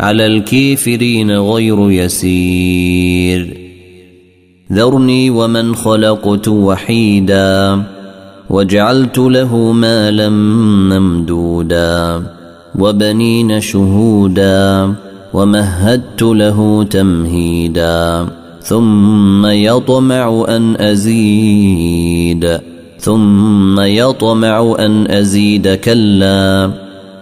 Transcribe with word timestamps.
على 0.00 0.26
الكافرين 0.26 1.30
غير 1.30 1.90
يسير. 1.90 3.68
ذرني 4.72 5.30
ومن 5.30 5.74
خلقت 5.74 6.48
وحيدا 6.48 7.82
وجعلت 8.50 9.18
له 9.18 9.72
مالا 9.72 10.28
ممدودا 10.28 12.22
وبنين 12.78 13.60
شهودا 13.60 14.94
ومهدت 15.34 16.22
له 16.22 16.86
تمهيدا 16.90 18.26
ثم 18.62 19.46
يطمع 19.46 20.44
أن 20.48 20.76
أزيد 20.76 22.60
ثم 22.98 23.80
يطمع 23.80 24.76
أن 24.78 25.10
أزيد 25.10 25.68
كلا 25.74 26.70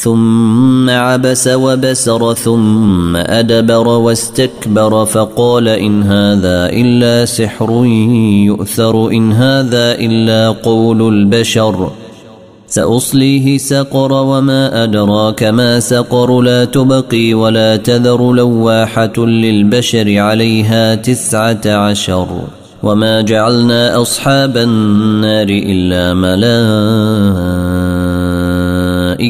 ثم 0.00 0.90
عبس 0.90 1.48
وبسر 1.48 2.34
ثم 2.34 3.16
أدبر 3.16 3.88
واستكبر 3.88 5.04
فقال 5.04 5.68
إن 5.68 6.02
هذا 6.02 6.68
إلا 6.72 7.24
سحر 7.24 7.84
يؤثر 8.46 9.10
إن 9.10 9.32
هذا 9.32 9.92
إلا 9.92 10.50
قول 10.50 11.14
البشر 11.14 11.90
سأصليه 12.66 13.58
سقر 13.58 14.12
وما 14.12 14.84
أدراك 14.84 15.42
ما 15.42 15.80
سقر 15.80 16.40
لا 16.40 16.64
تبقي 16.64 17.34
ولا 17.34 17.76
تذر 17.76 18.32
لواحة 18.32 19.18
للبشر 19.18 20.18
عليها 20.18 20.94
تسعة 20.94 21.60
عشر 21.66 22.28
وما 22.82 23.20
جعلنا 23.20 24.02
أصحاب 24.02 24.56
النار 24.56 25.46
إلا 25.48 26.14
ملائكه 26.14 27.79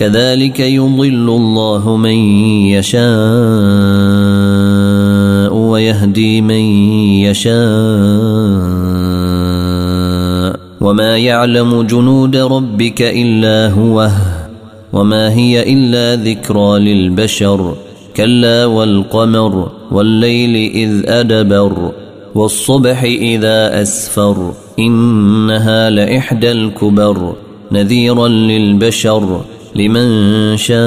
كذلك 0.00 0.60
يضل 0.60 1.28
الله 1.28 1.96
من 1.96 2.14
يشاء 2.72 3.04
ويهدي 5.54 6.40
من 6.40 6.64
يشاء. 7.28 7.60
وما 10.80 11.18
يعلم 11.18 11.82
جنود 11.82 12.36
ربك 12.36 13.02
إلا 13.02 13.72
هو 13.72 14.08
وما 14.92 15.32
هي 15.32 15.72
إلا 15.72 16.16
ذكرى 16.24 16.78
للبشر. 16.78 17.74
كلا 18.16 18.66
والقمر 18.66 19.70
والليل 19.90 20.70
إذ 20.74 21.10
أدبر 21.10 21.92
والصبح 22.34 23.02
إذا 23.02 23.82
أسفر. 23.82 24.52
إنها 24.78 25.90
لإحدى 25.90 26.52
الكبر 26.52 27.34
نذيرا 27.72 28.28
للبشر. 28.28 29.40
لمن 29.74 30.56
شاء 30.56 30.80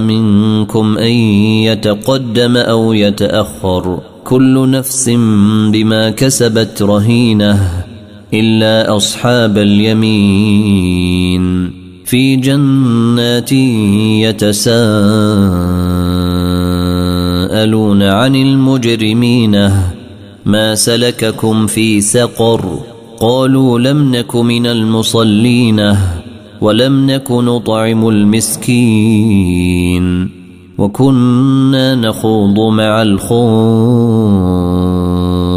منكم 0.00 0.98
أن 0.98 1.12
يتقدم 1.62 2.56
أو 2.56 2.92
يتأخر 2.92 4.00
كل 4.24 4.70
نفس 4.70 5.08
بما 5.72 6.10
كسبت 6.10 6.82
رهينة 6.82 7.84
إلا 8.34 8.96
أصحاب 8.96 9.58
اليمين 9.58 11.46
في 12.04 12.36
جنات 12.36 13.52
يتساءلون 14.22 14.82
عن 18.02 18.36
المجرمين 18.36 19.70
ما 20.44 20.74
سلككم 20.74 21.66
في 21.66 22.00
سقر 22.00 22.80
قالوا 23.20 23.78
لم 23.78 24.14
نك 24.14 24.36
من 24.36 24.66
المصلين 24.66 25.96
ولم 26.60 27.10
نك 27.10 27.30
نطعم 27.30 28.08
المسكين 28.08 29.56
وكنا 30.78 31.94
نخوض 31.94 32.60
مع 32.72 33.02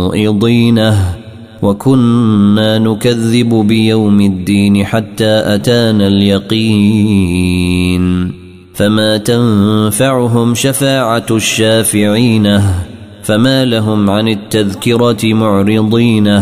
الخائضين 0.05 0.93
وكنا 1.61 2.79
نكذب 2.79 3.49
بيوم 3.67 4.21
الدين 4.21 4.85
حتى 4.85 5.55
أتانا 5.55 6.07
اليقين 6.07 7.59
فما 8.73 9.17
تنفعهم 9.17 10.55
شفاعة 10.55 11.25
الشافعين 11.31 12.61
فما 13.23 13.65
لهم 13.65 14.09
عن 14.09 14.27
التذكرة 14.27 15.33
معرضين 15.33 16.41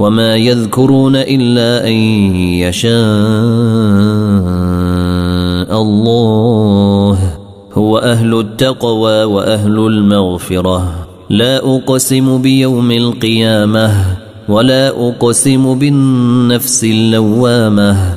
وما 0.00 0.36
يذكرون 0.36 1.16
إلا 1.16 1.86
أن 1.88 1.92
يشاء 2.64 2.90
الله. 5.82 7.18
هو 7.72 7.98
أهل 7.98 8.40
التقوى 8.40 9.24
وأهل 9.24 9.78
المغفرة. 9.78 10.94
لا 11.30 11.76
أقسم 11.76 12.42
بيوم 12.42 12.90
القيامة 12.90 14.16
ولا 14.48 14.88
أقسم 14.88 15.78
بالنفس 15.78 16.84
اللوامة. 16.84 18.16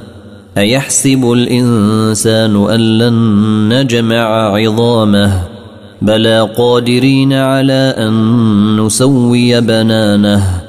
أيحسب 0.58 1.32
الإنسان 1.32 2.56
أن 2.70 2.80
لن 2.80 3.14
نجمع 3.74 4.56
عظامه؟ 4.56 5.42
بلى 6.02 6.50
قادرين 6.58 7.34
على 7.34 7.96
أن 7.98 8.86
نسوي 8.86 9.62
بنانه. 9.62 10.63